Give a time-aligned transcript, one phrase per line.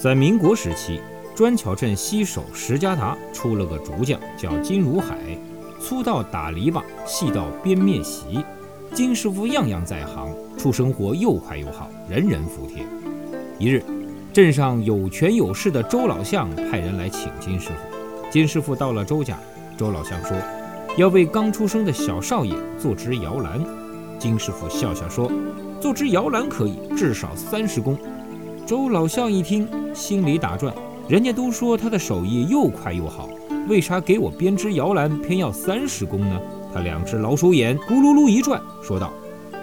[0.00, 1.00] 在民国时期，
[1.34, 5.18] 砖桥镇西首石家达出了个竹匠，叫金如海，
[5.80, 8.44] 粗到打篱笆，细到编篾席。
[8.94, 12.86] 金师傅样样在行，出生活又快又好，人人服帖。
[13.58, 13.82] 一日，
[14.32, 18.30] 镇上有权有势的周老相派人来请金师傅。
[18.30, 19.36] 金师傅到了周家，
[19.76, 20.36] 周老相说
[20.96, 23.60] 要为刚出生的小少爷做只摇篮。
[24.16, 25.28] 金师傅笑笑说
[25.82, 27.98] ：“做只摇篮可以，至少三十公。”
[28.68, 30.74] 周老相一听，心里打转：
[31.08, 33.26] 人家都说他的手艺又快又好，
[33.66, 36.38] 为啥给我编织摇篮偏要三十公呢？
[36.74, 39.10] 他两只老鼠眼咕噜噜一转，说道：“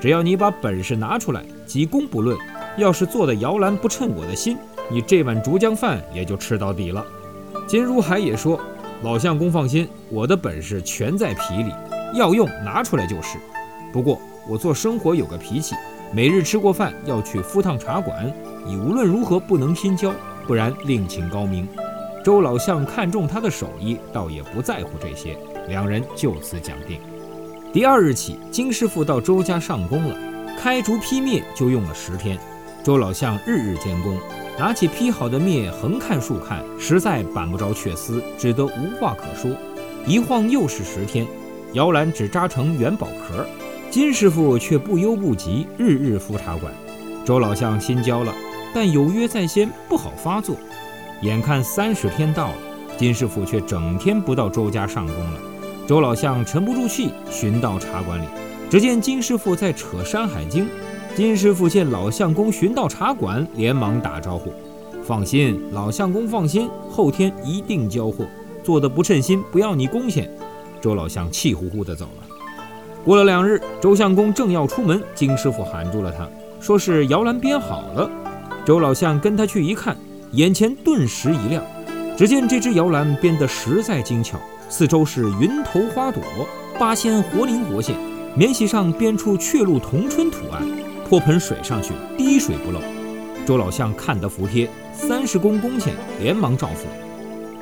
[0.00, 2.38] 只要你把本事拿出来，几公不论。
[2.76, 4.56] 要是做的摇篮不称我的心，
[4.88, 7.04] 你这碗竹浆饭也就吃到底了。”
[7.66, 8.56] 金如海也说
[9.02, 11.72] ：“老相公放心，我的本事全在皮里，
[12.14, 13.36] 要用拿出来就是。
[13.92, 15.74] 不过我做生活有个脾气，
[16.12, 18.32] 每日吃过饭要去赴趟茶馆。”
[18.64, 20.14] 你无论如何不能心焦，
[20.46, 21.66] 不然另请高明。
[22.24, 27.00] 周老相看中他的手艺，倒也不在乎这些，两人就此讲定。
[27.72, 30.16] 第二日起，金师傅到周家上工了，
[30.56, 32.38] 开竹劈篾就用了十天。
[32.84, 34.16] 周老相日日监工，
[34.56, 39.50] 拿起劈好的篾，横看竖看，实在扳不着雀丝，只得无话可说。
[40.06, 41.26] 一晃又是十天，
[41.72, 43.44] 摇篮只扎成元宝壳，
[43.92, 46.72] 金师傅却不忧不急，日日敷茶馆。
[47.26, 48.34] 周老相心焦了。
[48.72, 50.56] 但有约在先，不好发作。
[51.20, 52.54] 眼看三十天到了，
[52.96, 55.38] 金师傅却整天不到周家上工了。
[55.86, 58.24] 周老相沉不住气，寻到茶馆里，
[58.70, 60.64] 只见金师傅在扯《山海经》。
[61.14, 64.50] 金师傅见老相公寻到茶馆，连忙打招呼
[65.04, 68.24] ：“放心，老相公放心，后天一定交货。
[68.64, 70.30] 做的不称心，不要你工钱。”
[70.80, 72.31] 周老相气呼呼地走了。
[73.04, 76.28] 过了两日，周相公正要出门，金师傅喊住了他，
[76.60, 78.08] 说是摇篮编好了。
[78.64, 79.96] 周老相跟他去一看，
[80.30, 81.62] 眼前顿时一亮。
[82.16, 86.22] 只见这只摇篮编得实在精巧，四周是云头花朵，
[86.78, 87.96] 八仙活灵活现，
[88.36, 90.62] 棉席上编出雀鹿同春图案，
[91.08, 92.78] 泼盆水上去，滴水不漏。
[93.44, 96.86] 周老相看得服帖，三十公工钱，连忙照付。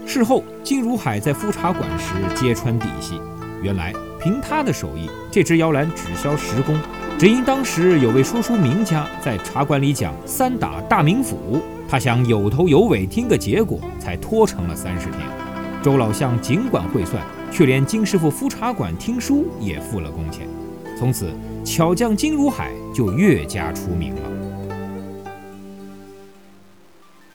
[0.07, 3.19] 事后，金如海在敷茶馆时揭穿底细，
[3.63, 6.79] 原来凭他的手艺，这只摇篮只销十公。
[7.19, 15.21] 只因当时有位说书名家在茶馆里讲三打大名府，他想有头有尾听个结果，才拖成了三十天。
[15.83, 20.47] 周老相尽管会算，却连金师傅敷茶馆听书也付了工钱。
[20.99, 21.31] 从此，
[21.65, 24.21] 巧匠金如海就越加出名了。